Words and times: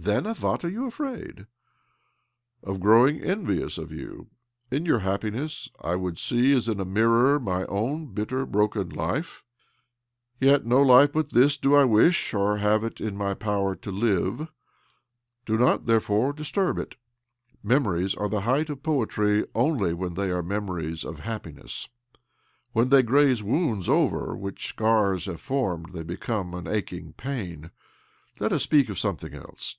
"Then 0.00 0.24
of 0.26 0.42
what 0.42 0.64
are 0.64 0.70
you 0.70 0.86
afraid?"" 0.86 1.46
Of 2.64 2.80
growing 2.80 3.20
envious 3.20 3.76
of 3.76 3.92
you. 3.92 4.28
In 4.70 4.86
your 4.86 5.00
happiness 5.00 5.68
I 5.82 5.98
should 5.98 6.18
see, 6.18 6.52
as 6.54 6.66
in 6.66 6.80
a 6.80 6.84
mirror, 6.86 7.38
my 7.38 7.66
own 7.66 8.14
bitter, 8.14 8.46
broken 8.46 8.88
life. 8.90 9.44
Yet 10.40 10.64
no 10.64 10.80
life 10.80 11.12
but 11.12 11.30
this 11.32 11.58
do 11.58 11.74
I 11.74 11.84
wish, 11.84 12.32
or 12.32 12.56
have 12.58 12.84
it 12.84 13.02
in 13.02 13.16
my 13.18 13.34
power, 13.34 13.74
to 13.76 13.90
live. 13.90 14.48
Do 15.44 15.58
not, 15.58 15.84
therefore, 15.84 16.32
disturb 16.32 16.78
it. 16.78 16.96
Memories 17.62 18.14
are 18.14 18.30
the 18.30 18.42
height 18.42 18.70
of 18.70 18.82
poetry 18.84 19.44
only. 19.54 19.92
when 19.92 20.14
they 20.14 20.30
are 20.30 20.42
memories 20.42 21.04
of 21.04 21.18
happiness. 21.18 21.90
When 22.72 22.88
they 22.88 23.02
graze 23.02 23.42
wounds 23.42 23.90
over 23.90 24.34
which 24.34 24.68
scars 24.68 25.26
have 25.26 25.40
formed 25.40 25.92
they 25.92 26.02
become 26.04 26.54
an 26.54 26.66
aching 26.66 27.12
pain. 27.14 27.72
Let 28.40 28.54
us 28.54 28.62
speak 28.62 28.88
of 28.88 28.98
something 28.98 29.34
else. 29.34 29.76